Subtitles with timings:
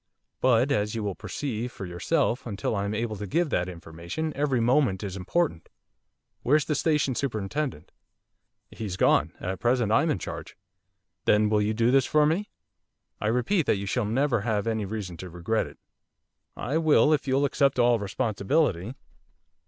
[0.39, 4.33] But, as you will perceive for yourself, until I am able to give that information
[4.35, 5.69] every moment is important.
[6.41, 7.91] Where's the Station Superintendent?'
[8.71, 9.31] 'He's gone.
[9.39, 10.57] At present I'm in charge.'
[11.25, 12.49] 'Then will you do this for me?
[13.19, 15.77] I repeat that you shall never have any reason to regret it.'
[16.57, 18.95] 'I will if you'll accept all responsibility.